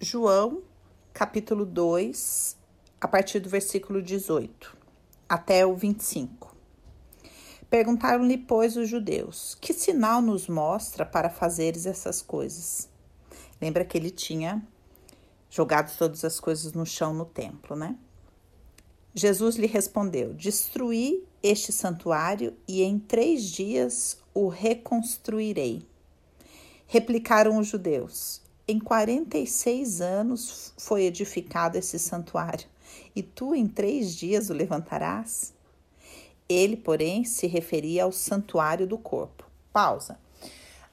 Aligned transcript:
João, 0.00 0.62
capítulo 1.12 1.66
2, 1.66 2.56
a 3.00 3.08
partir 3.08 3.40
do 3.40 3.48
versículo 3.48 4.00
18 4.00 4.76
até 5.28 5.66
o 5.66 5.74
25. 5.74 6.54
Perguntaram-lhe, 7.68 8.38
pois, 8.38 8.76
os 8.76 8.88
judeus: 8.88 9.56
Que 9.60 9.72
sinal 9.72 10.22
nos 10.22 10.46
mostra 10.46 11.04
para 11.04 11.28
fazeres 11.28 11.84
essas 11.84 12.22
coisas? 12.22 12.88
Lembra 13.60 13.84
que 13.84 13.98
ele 13.98 14.12
tinha 14.12 14.64
jogado 15.50 15.92
todas 15.98 16.24
as 16.24 16.38
coisas 16.38 16.72
no 16.72 16.86
chão 16.86 17.12
no 17.12 17.24
templo, 17.24 17.74
né? 17.74 17.98
Jesus 19.12 19.56
lhe 19.56 19.66
respondeu: 19.66 20.32
Destruí 20.32 21.26
este 21.42 21.72
santuário 21.72 22.56
e 22.68 22.84
em 22.84 23.00
três 23.00 23.42
dias 23.42 24.16
o 24.32 24.46
reconstruirei. 24.46 25.84
Replicaram 26.86 27.58
os 27.58 27.66
judeus: 27.66 28.46
em 28.68 28.78
46 28.78 30.02
anos 30.02 30.74
foi 30.76 31.04
edificado 31.04 31.78
esse 31.78 31.98
santuário, 31.98 32.68
e 33.16 33.22
tu 33.22 33.54
em 33.54 33.66
três 33.66 34.14
dias 34.14 34.50
o 34.50 34.52
levantarás? 34.52 35.54
Ele, 36.46 36.76
porém, 36.76 37.24
se 37.24 37.46
referia 37.46 38.04
ao 38.04 38.12
santuário 38.12 38.86
do 38.86 38.98
corpo. 38.98 39.44
Pausa. 39.72 40.18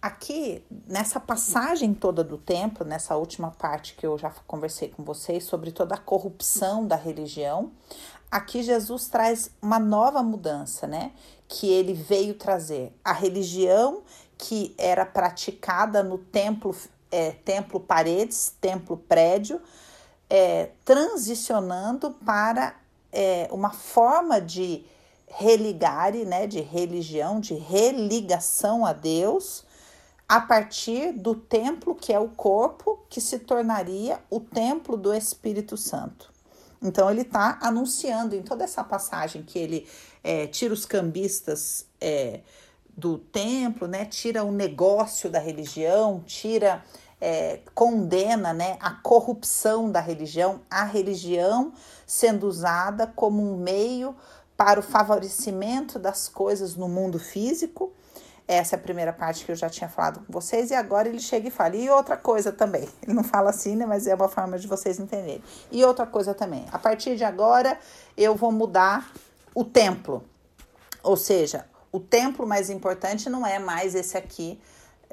Aqui, 0.00 0.62
nessa 0.86 1.18
passagem 1.20 1.94
toda 1.94 2.22
do 2.22 2.36
templo, 2.36 2.84
nessa 2.84 3.16
última 3.16 3.52
parte 3.52 3.94
que 3.94 4.04
eu 4.04 4.18
já 4.18 4.30
conversei 4.46 4.88
com 4.88 5.02
vocês 5.02 5.44
sobre 5.44 5.70
toda 5.70 5.94
a 5.94 5.98
corrupção 5.98 6.86
da 6.86 6.96
religião, 6.96 7.70
aqui 8.30 8.62
Jesus 8.62 9.06
traz 9.08 9.50
uma 9.62 9.78
nova 9.78 10.22
mudança, 10.22 10.86
né? 10.86 11.12
Que 11.46 11.68
ele 11.68 11.94
veio 11.94 12.34
trazer. 12.34 12.92
A 13.04 13.12
religião 13.12 14.02
que 14.36 14.74
era 14.76 15.06
praticada 15.06 16.02
no 16.02 16.18
templo 16.18 16.74
é, 17.12 17.30
templo 17.30 17.78
paredes, 17.78 18.54
templo 18.60 18.96
prédio, 18.96 19.60
é, 20.28 20.70
transicionando 20.84 22.10
para 22.10 22.74
é, 23.12 23.46
uma 23.52 23.70
forma 23.70 24.40
de 24.40 24.84
religare, 25.28 26.24
né, 26.24 26.46
de 26.46 26.60
religião, 26.60 27.38
de 27.38 27.54
religação 27.54 28.84
a 28.84 28.92
Deus, 28.92 29.64
a 30.28 30.40
partir 30.40 31.12
do 31.12 31.34
templo 31.34 31.94
que 31.94 32.12
é 32.12 32.18
o 32.18 32.28
corpo, 32.28 32.98
que 33.10 33.20
se 33.20 33.38
tornaria 33.38 34.18
o 34.30 34.40
templo 34.40 34.96
do 34.96 35.12
Espírito 35.12 35.76
Santo. 35.76 36.32
Então 36.80 37.10
ele 37.10 37.20
está 37.20 37.58
anunciando 37.60 38.34
em 38.34 38.42
toda 38.42 38.64
essa 38.64 38.82
passagem 38.82 39.42
que 39.42 39.58
ele 39.58 39.86
é, 40.24 40.46
tira 40.46 40.72
os 40.74 40.84
cambistas 40.84 41.86
é, 42.00 42.40
do 42.96 43.18
templo, 43.18 43.86
né? 43.86 44.04
Tira 44.04 44.44
o 44.44 44.52
negócio 44.52 45.30
da 45.30 45.38
religião, 45.38 46.22
tira, 46.26 46.84
é, 47.24 47.60
condena, 47.72 48.52
né? 48.52 48.76
A 48.80 48.90
corrupção 48.90 49.88
da 49.88 50.00
religião, 50.00 50.60
a 50.68 50.82
religião 50.82 51.72
sendo 52.04 52.48
usada 52.48 53.06
como 53.06 53.40
um 53.40 53.56
meio 53.56 54.16
para 54.56 54.80
o 54.80 54.82
favorecimento 54.82 56.00
das 56.00 56.28
coisas 56.28 56.74
no 56.74 56.88
mundo 56.88 57.20
físico. 57.20 57.92
Essa 58.48 58.74
é 58.74 58.76
a 58.76 58.82
primeira 58.82 59.12
parte 59.12 59.44
que 59.44 59.52
eu 59.52 59.56
já 59.56 59.70
tinha 59.70 59.88
falado 59.88 60.26
com 60.26 60.32
vocês, 60.32 60.72
e 60.72 60.74
agora 60.74 61.08
ele 61.08 61.20
chega 61.20 61.46
e 61.46 61.50
fala. 61.50 61.76
E 61.76 61.88
outra 61.88 62.16
coisa 62.16 62.50
também, 62.50 62.88
ele 63.00 63.14
não 63.14 63.22
fala 63.22 63.50
assim, 63.50 63.76
né? 63.76 63.86
Mas 63.86 64.08
é 64.08 64.14
uma 64.16 64.28
forma 64.28 64.58
de 64.58 64.66
vocês 64.66 64.98
entenderem. 64.98 65.44
E 65.70 65.84
outra 65.84 66.04
coisa 66.04 66.34
também, 66.34 66.66
a 66.72 66.78
partir 66.78 67.14
de 67.14 67.22
agora 67.22 67.78
eu 68.16 68.34
vou 68.34 68.50
mudar 68.50 69.12
o 69.54 69.64
templo. 69.64 70.24
Ou 71.04 71.16
seja, 71.16 71.66
o 71.92 72.00
templo 72.00 72.48
mais 72.48 72.68
importante 72.68 73.30
não 73.30 73.46
é 73.46 73.60
mais 73.60 73.94
esse 73.94 74.18
aqui 74.18 74.60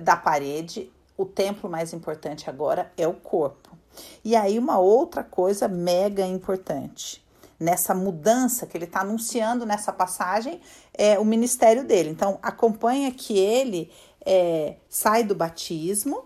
da 0.00 0.14
parede, 0.14 0.92
o 1.16 1.24
templo 1.24 1.68
mais 1.68 1.92
importante 1.92 2.48
agora 2.48 2.92
é 2.96 3.06
o 3.06 3.14
corpo. 3.14 3.76
E 4.24 4.36
aí, 4.36 4.58
uma 4.58 4.78
outra 4.78 5.24
coisa 5.24 5.66
mega 5.68 6.26
importante 6.26 7.24
nessa 7.58 7.94
mudança 7.94 8.66
que 8.66 8.76
ele 8.76 8.84
está 8.84 9.00
anunciando 9.00 9.64
nessa 9.64 9.92
passagem 9.92 10.60
é 10.92 11.18
o 11.18 11.24
ministério 11.24 11.84
dele. 11.84 12.10
Então, 12.10 12.38
acompanha 12.42 13.10
que 13.10 13.38
ele 13.38 13.90
é, 14.24 14.76
sai 14.88 15.24
do 15.24 15.34
batismo 15.34 16.24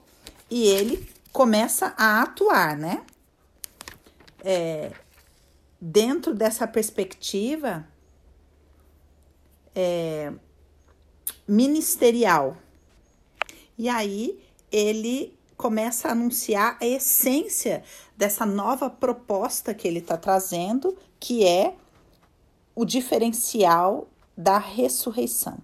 e 0.50 0.66
ele 0.66 1.08
começa 1.32 1.94
a 1.96 2.22
atuar, 2.22 2.76
né? 2.76 3.04
É, 4.42 4.90
dentro 5.80 6.34
dessa 6.34 6.66
perspectiva, 6.66 7.86
é, 9.74 10.32
ministerial. 11.46 12.56
E 13.78 13.88
aí 13.88 14.42
ele 14.70 15.36
começa 15.56 16.08
a 16.08 16.12
anunciar 16.12 16.78
a 16.80 16.86
essência 16.86 17.82
dessa 18.16 18.46
nova 18.46 18.88
proposta 18.88 19.74
que 19.74 19.86
ele 19.86 19.98
está 19.98 20.16
trazendo, 20.16 20.96
que 21.18 21.44
é 21.44 21.74
o 22.74 22.84
diferencial 22.84 24.08
da 24.36 24.58
ressurreição. 24.58 25.58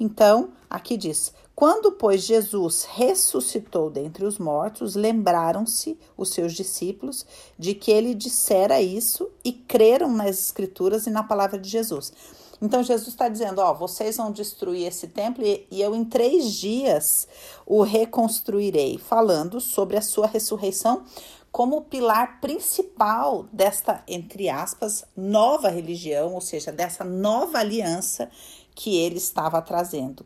Então, 0.00 0.50
aqui 0.68 0.96
diz: 0.96 1.32
quando, 1.58 1.90
pois, 1.90 2.22
Jesus 2.22 2.84
ressuscitou 2.84 3.90
dentre 3.90 4.24
os 4.24 4.38
mortos, 4.38 4.94
lembraram-se 4.94 5.98
os 6.16 6.30
seus 6.30 6.52
discípulos 6.52 7.26
de 7.58 7.74
que 7.74 7.90
ele 7.90 8.14
dissera 8.14 8.80
isso 8.80 9.28
e 9.44 9.52
creram 9.52 10.12
nas 10.12 10.38
Escrituras 10.38 11.08
e 11.08 11.10
na 11.10 11.24
palavra 11.24 11.58
de 11.58 11.68
Jesus. 11.68 12.12
Então 12.60 12.82
Jesus 12.82 13.08
está 13.08 13.28
dizendo: 13.28 13.60
Ó, 13.60 13.72
vocês 13.72 14.16
vão 14.16 14.32
destruir 14.32 14.86
esse 14.86 15.08
templo 15.08 15.44
e, 15.44 15.66
e 15.70 15.80
eu 15.80 15.94
em 15.94 16.04
três 16.04 16.52
dias 16.54 17.28
o 17.64 17.82
reconstruirei, 17.82 18.98
falando 18.98 19.60
sobre 19.60 19.96
a 19.96 20.02
sua 20.02 20.26
ressurreição 20.26 21.04
como 21.50 21.82
pilar 21.82 22.40
principal 22.40 23.46
desta, 23.52 24.02
entre 24.06 24.48
aspas, 24.48 25.04
nova 25.16 25.68
religião, 25.68 26.34
ou 26.34 26.40
seja, 26.40 26.70
dessa 26.70 27.04
nova 27.04 27.58
aliança 27.58 28.30
que 28.74 28.96
ele 28.96 29.16
estava 29.16 29.60
trazendo, 29.62 30.24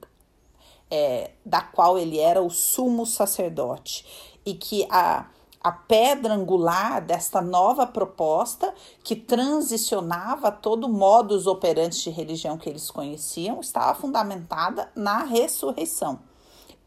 é, 0.90 1.30
da 1.44 1.62
qual 1.62 1.98
ele 1.98 2.18
era 2.18 2.42
o 2.42 2.50
sumo 2.50 3.06
sacerdote, 3.06 4.04
e 4.44 4.54
que 4.54 4.86
a 4.90 5.26
a 5.62 5.70
pedra 5.70 6.34
angular 6.34 7.00
desta 7.00 7.40
nova 7.40 7.86
proposta 7.86 8.74
que 9.04 9.14
transicionava 9.14 10.50
todo 10.50 10.84
o 10.84 10.92
modus 10.92 11.46
operandi 11.46 12.02
de 12.02 12.10
religião 12.10 12.58
que 12.58 12.68
eles 12.68 12.90
conheciam, 12.90 13.60
estava 13.60 13.94
fundamentada 13.94 14.90
na 14.94 15.22
ressurreição 15.24 16.20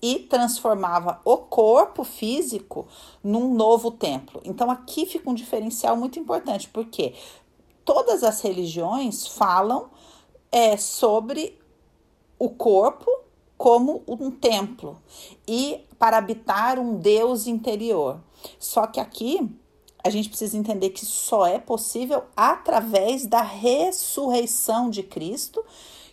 e 0.02 0.20
transformava 0.20 1.22
o 1.24 1.38
corpo 1.38 2.04
físico 2.04 2.88
num 3.24 3.54
novo 3.54 3.92
templo. 3.92 4.42
Então 4.44 4.70
aqui 4.70 5.06
fica 5.06 5.30
um 5.30 5.34
diferencial 5.34 5.96
muito 5.96 6.20
importante, 6.20 6.68
porque 6.70 7.16
todas 7.84 8.24
as 8.24 8.42
religiões 8.42 9.26
falam 9.26 9.90
é, 10.52 10.76
sobre 10.76 11.60
o 12.38 12.50
corpo 12.50 13.25
como 13.58 14.04
um 14.08 14.32
templo 14.32 15.02
e 15.48 15.86
para 15.98 16.18
habitar 16.18 16.80
um 16.80 16.98
Deus 16.98 17.48
interior. 17.48 18.20
Só 18.60 18.86
que 18.88 19.00
aqui 19.00 19.50
a 20.04 20.10
gente 20.10 20.30
precisa 20.30 20.56
entender 20.56 20.92
que 20.92 21.04
só 21.04 21.48
é 21.48 21.58
possível 21.58 22.24
através 22.36 23.26
da 23.26 23.42
ressurreição 23.42 24.88
de 24.88 25.02
Cristo, 25.02 25.66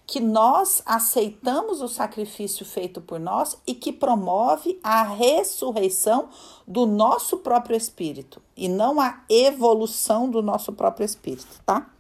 que 0.06 0.19
nós 0.19 0.82
aceitamos 0.86 1.82
o 1.82 1.88
sacrifício 1.88 2.64
feito 2.64 3.00
por 3.00 3.20
nós 3.20 3.59
e 3.66 3.74
que 3.74 3.92
promove 3.92 4.80
a 4.82 5.03
ressurreição 5.03 6.28
do 6.66 6.86
nosso 6.86 7.38
próprio 7.38 7.76
espírito 7.76 8.41
e 8.56 8.69
não 8.69 9.00
a 9.00 9.22
evolução 9.28 10.28
do 10.28 10.42
nosso 10.42 10.72
próprio 10.72 11.04
espírito, 11.04 11.60
tá? 11.66 11.91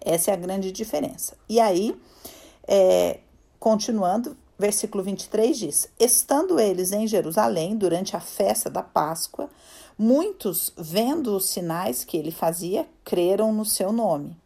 Essa 0.00 0.32
é 0.32 0.34
a 0.34 0.36
grande 0.36 0.70
diferença. 0.70 1.36
E 1.48 1.60
aí, 1.60 1.98
é, 2.66 3.20
continuando, 3.60 4.36
versículo 4.58 5.04
23 5.04 5.56
diz: 5.56 5.88
Estando 6.00 6.58
eles 6.58 6.90
em 6.90 7.06
Jerusalém 7.06 7.76
durante 7.76 8.16
a 8.16 8.20
festa 8.20 8.70
da 8.70 8.82
Páscoa, 8.82 9.48
muitos, 9.96 10.72
vendo 10.76 11.36
os 11.36 11.44
sinais 11.44 12.02
que 12.02 12.16
ele 12.16 12.32
fazia, 12.32 12.88
creram 13.04 13.52
no 13.52 13.66
seu 13.66 13.92
nome. 13.92 14.36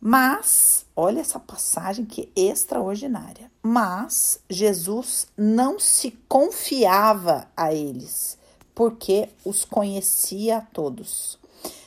Mas, 0.00 0.84
olha 0.94 1.20
essa 1.20 1.40
passagem 1.40 2.04
que 2.04 2.30
é 2.36 2.40
extraordinária. 2.40 3.50
Mas 3.62 4.40
Jesus 4.48 5.26
não 5.36 5.78
se 5.78 6.10
confiava 6.28 7.48
a 7.56 7.72
eles, 7.72 8.38
porque 8.74 9.30
os 9.44 9.64
conhecia 9.64 10.58
a 10.58 10.60
todos. 10.60 11.38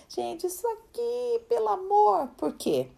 Gente, 0.09 0.47
isso 0.47 0.67
aqui, 0.67 1.39
pelo 1.47 1.69
amor, 1.69 2.29
por 2.35 2.53
quê? 2.53 2.89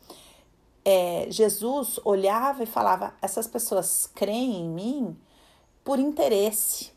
É, 0.83 1.27
Jesus 1.29 1.99
olhava 2.03 2.63
e 2.63 2.67
falava: 2.67 3.13
essas 3.21 3.47
pessoas 3.47 4.09
creem 4.13 4.61
em 4.61 4.69
mim 4.69 5.17
por 5.83 5.99
interesse. 5.99 6.91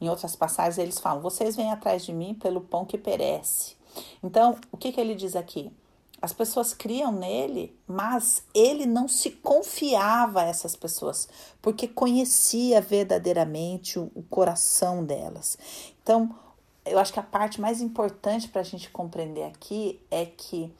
Em 0.00 0.08
outras 0.08 0.36
passagens, 0.36 0.78
eles 0.78 0.98
falam: 0.98 1.22
vocês 1.22 1.56
vêm 1.56 1.70
atrás 1.70 2.04
de 2.04 2.12
mim 2.12 2.34
pelo 2.34 2.60
pão 2.60 2.84
que 2.84 2.98
perece. 2.98 3.76
Então, 4.22 4.56
o 4.70 4.76
que, 4.76 4.92
que 4.92 5.00
ele 5.00 5.14
diz 5.14 5.34
aqui? 5.34 5.72
As 6.22 6.34
pessoas 6.34 6.74
criam 6.74 7.10
nele, 7.10 7.74
mas 7.86 8.42
ele 8.54 8.84
não 8.84 9.08
se 9.08 9.30
confiava 9.30 10.42
a 10.42 10.44
essas 10.44 10.76
pessoas, 10.76 11.26
porque 11.62 11.88
conhecia 11.88 12.78
verdadeiramente 12.80 13.98
o, 13.98 14.10
o 14.14 14.22
coração 14.24 15.02
delas. 15.02 15.56
Então, 16.02 16.34
eu 16.84 16.98
acho 16.98 17.12
que 17.12 17.20
a 17.20 17.22
parte 17.22 17.58
mais 17.58 17.80
importante 17.80 18.48
para 18.48 18.60
a 18.60 18.64
gente 18.64 18.90
compreender 18.90 19.44
aqui 19.44 19.98
é 20.10 20.26
que 20.26 20.70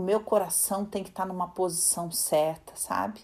o 0.00 0.04
meu 0.04 0.20
coração 0.20 0.84
tem 0.84 1.02
que 1.02 1.10
estar 1.10 1.24
tá 1.24 1.28
numa 1.28 1.48
posição 1.48 2.10
certa, 2.10 2.72
sabe? 2.76 3.20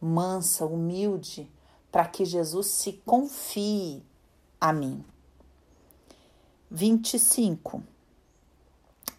Mansa, 0.00 0.64
humilde, 0.64 1.50
para 1.90 2.06
que 2.06 2.24
Jesus 2.24 2.68
se 2.68 2.92
confie 3.04 4.02
a 4.60 4.72
mim. 4.72 5.04
25 6.70 7.82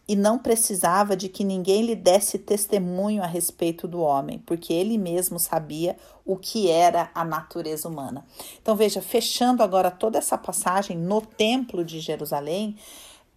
e 0.10 0.16
não 0.16 0.40
precisava 0.40 1.16
de 1.16 1.30
que 1.30 1.44
ninguém 1.44 1.84
lhe 1.84 1.96
desse 1.96 2.40
testemunho 2.40 3.22
a 3.22 3.28
respeito 3.28 3.88
do 3.88 4.02
homem, 4.02 4.40
porque 4.40 4.74
ele 4.74 4.98
mesmo 4.98 5.38
sabia 5.38 5.96
o 6.26 6.36
que 6.36 6.68
era 6.68 7.12
a 7.14 7.24
natureza 7.24 7.88
humana. 7.88 8.26
Então 8.60 8.76
veja, 8.76 9.04
fechando 9.04 9.62
agora 9.62 9.92
toda 9.92 10.18
essa 10.18 10.36
passagem 10.36 10.98
no 10.98 11.22
templo 11.22 11.86
de 11.86 12.00
Jerusalém, 12.00 12.76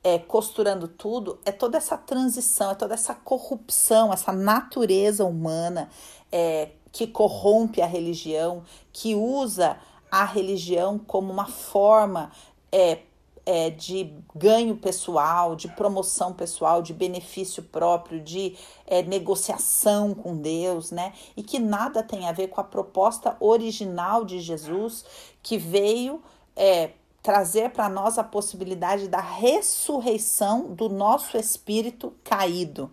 é, 0.05 0.19
costurando 0.19 0.89
tudo, 0.89 1.39
é 1.45 1.53
toda 1.53 1.79
essa 1.79 1.97
transição, 1.97 2.73
é 2.73 2.75
toda 2.75 2.95
essa 2.95 3.15
corrupção, 3.15 4.13
essa 4.13 4.33
natureza 4.33 5.25
humana 5.25 5.89
é, 6.31 6.71
que 6.91 7.07
corrompe 7.07 7.81
a 7.81 7.87
religião, 7.87 8.63
que 8.93 9.15
usa 9.15 9.79
a 10.11 10.25
religião 10.25 10.99
como 10.99 11.33
uma 11.33 11.47
forma 11.47 12.31
é, 12.71 12.99
é, 13.47 13.71
de 13.71 14.13
ganho 14.35 14.77
pessoal, 14.77 15.57
de 15.57 15.69
promoção 15.69 16.33
pessoal, 16.33 16.83
de 16.83 16.93
benefício 16.93 17.63
próprio, 17.63 18.21
de 18.21 18.57
é, 18.87 19.03
negociação 19.03 20.15
com 20.15 20.37
Deus, 20.37 20.91
né? 20.91 21.13
E 21.37 21.43
que 21.43 21.59
nada 21.59 22.03
tem 22.03 22.29
a 22.29 22.33
ver 22.33 22.49
com 22.49 22.61
a 22.61 22.65
proposta 22.65 23.37
original 23.41 24.25
de 24.25 24.41
Jesus, 24.41 25.05
que 25.43 25.57
veio 25.59 26.23
é, 26.55 26.91
trazer 27.23 27.71
para 27.71 27.89
nós 27.89 28.19
a 28.19 28.25
possibilidade 28.25 29.09
da 29.09 29.21
ressurreição 29.21 30.75
do 30.75 30.89
nosso 30.89 31.37
espírito 31.37 32.13
caído. 32.25 32.91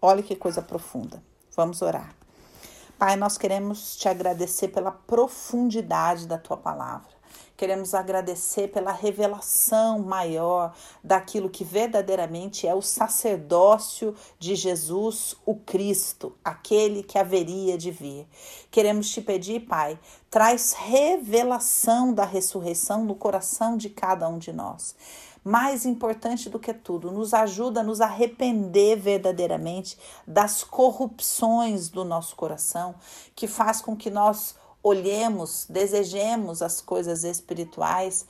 Olha 0.00 0.22
que 0.22 0.36
coisa 0.36 0.60
profunda. 0.60 1.22
Vamos 1.56 1.80
orar. 1.80 2.14
Pai, 2.98 3.16
nós 3.16 3.38
queremos 3.38 3.96
te 3.96 4.08
agradecer 4.08 4.68
pela 4.68 4.92
profundidade 4.92 6.26
da 6.26 6.38
tua 6.38 6.56
palavra. 6.56 7.11
Queremos 7.56 7.94
agradecer 7.94 8.68
pela 8.68 8.92
revelação 8.92 10.00
maior 10.00 10.74
daquilo 11.02 11.48
que 11.48 11.64
verdadeiramente 11.64 12.66
é 12.66 12.74
o 12.74 12.82
sacerdócio 12.82 14.14
de 14.38 14.54
Jesus, 14.54 15.36
o 15.46 15.54
Cristo, 15.54 16.34
aquele 16.44 17.02
que 17.02 17.18
haveria 17.18 17.78
de 17.78 17.90
vir. 17.90 18.26
Queremos 18.70 19.10
te 19.10 19.20
pedir, 19.20 19.60
Pai, 19.60 19.98
traz 20.30 20.72
revelação 20.72 22.12
da 22.12 22.24
ressurreição 22.24 23.04
no 23.04 23.14
coração 23.14 23.76
de 23.76 23.88
cada 23.90 24.28
um 24.28 24.38
de 24.38 24.52
nós 24.52 24.96
mais 25.44 25.84
importante 25.84 26.48
do 26.48 26.58
que 26.58 26.72
tudo, 26.72 27.10
nos 27.10 27.34
ajuda 27.34 27.80
a 27.80 27.84
nos 27.84 28.00
arrepender 28.00 28.96
verdadeiramente 28.96 29.98
das 30.26 30.62
corrupções 30.62 31.88
do 31.88 32.04
nosso 32.04 32.36
coração, 32.36 32.94
que 33.34 33.48
faz 33.48 33.80
com 33.80 33.96
que 33.96 34.10
nós 34.10 34.54
olhemos, 34.82 35.66
desejemos 35.68 36.60
as 36.62 36.80
coisas 36.80 37.24
espirituais 37.24 38.26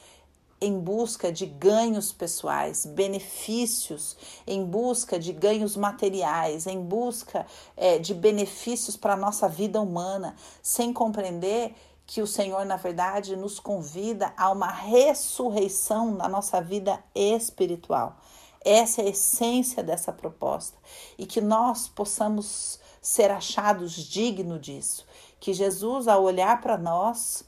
em 0.60 0.78
busca 0.78 1.32
de 1.32 1.44
ganhos 1.44 2.12
pessoais, 2.12 2.86
benefícios, 2.86 4.16
em 4.46 4.64
busca 4.64 5.18
de 5.18 5.32
ganhos 5.32 5.76
materiais, 5.76 6.68
em 6.68 6.80
busca 6.80 7.44
é, 7.76 7.98
de 7.98 8.14
benefícios 8.14 8.96
para 8.96 9.14
a 9.14 9.16
nossa 9.16 9.48
vida 9.48 9.80
humana, 9.80 10.36
sem 10.62 10.92
compreender 10.92 11.74
que 12.06 12.22
o 12.22 12.28
Senhor, 12.28 12.64
na 12.64 12.76
verdade, 12.76 13.34
nos 13.34 13.58
convida 13.58 14.32
a 14.36 14.52
uma 14.52 14.70
ressurreição 14.70 16.12
na 16.12 16.28
nossa 16.28 16.60
vida 16.60 17.02
espiritual. 17.12 18.16
Essa 18.64 19.02
é 19.02 19.06
a 19.06 19.10
essência 19.10 19.82
dessa 19.82 20.12
proposta 20.12 20.78
e 21.18 21.26
que 21.26 21.40
nós 21.40 21.88
possamos 21.88 22.78
ser 23.00 23.32
achados 23.32 23.94
dignos 23.94 24.60
disso 24.60 25.04
que 25.42 25.52
Jesus, 25.52 26.06
ao 26.06 26.22
olhar 26.22 26.60
para 26.60 26.78
nós, 26.78 27.44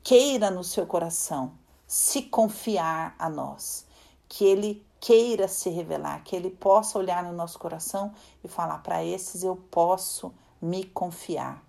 queira 0.00 0.48
no 0.48 0.62
seu 0.62 0.86
coração 0.86 1.50
se 1.88 2.22
confiar 2.22 3.16
a 3.18 3.28
nós, 3.28 3.84
que 4.28 4.44
ele 4.44 4.86
queira 5.00 5.48
se 5.48 5.68
revelar, 5.70 6.22
que 6.22 6.36
ele 6.36 6.50
possa 6.50 7.00
olhar 7.00 7.24
no 7.24 7.32
nosso 7.32 7.58
coração 7.58 8.14
e 8.44 8.46
falar: 8.46 8.78
para 8.78 9.04
esses 9.04 9.42
eu 9.42 9.56
posso 9.56 10.32
me 10.62 10.84
confiar, 10.84 11.64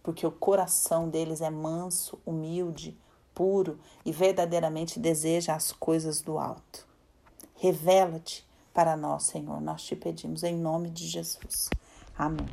porque 0.00 0.24
o 0.24 0.30
coração 0.30 1.08
deles 1.08 1.40
é 1.40 1.50
manso, 1.50 2.20
humilde, 2.24 2.96
puro 3.34 3.80
e 4.04 4.12
verdadeiramente 4.12 5.00
deseja 5.00 5.56
as 5.56 5.72
coisas 5.72 6.20
do 6.20 6.38
alto. 6.38 6.86
Revela-te 7.56 8.46
para 8.72 8.96
nós, 8.96 9.24
Senhor, 9.24 9.60
nós 9.60 9.82
te 9.82 9.96
pedimos 9.96 10.44
em 10.44 10.56
nome 10.56 10.88
de 10.88 11.04
Jesus. 11.08 11.68
Amém. 12.16 12.46